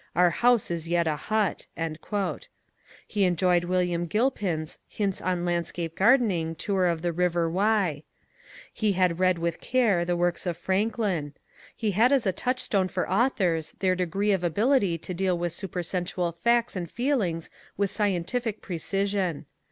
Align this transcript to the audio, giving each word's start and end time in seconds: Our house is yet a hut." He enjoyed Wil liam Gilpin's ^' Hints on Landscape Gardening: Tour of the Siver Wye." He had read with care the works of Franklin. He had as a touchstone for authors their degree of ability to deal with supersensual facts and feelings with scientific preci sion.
Our 0.15 0.31
house 0.31 0.71
is 0.71 0.87
yet 0.87 1.05
a 1.05 1.15
hut." 1.15 1.67
He 3.05 3.23
enjoyed 3.23 3.65
Wil 3.65 3.81
liam 3.85 4.09
Gilpin's 4.09 4.77
^' 4.77 4.79
Hints 4.87 5.21
on 5.21 5.45
Landscape 5.45 5.95
Gardening: 5.95 6.55
Tour 6.55 6.87
of 6.87 7.03
the 7.03 7.11
Siver 7.13 7.51
Wye." 7.51 8.01
He 8.73 8.93
had 8.93 9.19
read 9.19 9.37
with 9.37 9.61
care 9.61 10.03
the 10.03 10.17
works 10.17 10.47
of 10.47 10.57
Franklin. 10.57 11.35
He 11.75 11.91
had 11.91 12.11
as 12.11 12.25
a 12.25 12.31
touchstone 12.33 12.87
for 12.87 13.07
authors 13.07 13.73
their 13.73 13.93
degree 13.93 14.31
of 14.31 14.43
ability 14.43 14.97
to 14.97 15.13
deal 15.13 15.37
with 15.37 15.53
supersensual 15.53 16.31
facts 16.31 16.75
and 16.75 16.89
feelings 16.89 17.51
with 17.77 17.91
scientific 17.91 18.63
preci 18.63 19.05
sion. 19.07 19.45